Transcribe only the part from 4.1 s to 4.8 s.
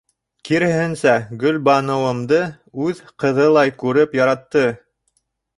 яратты.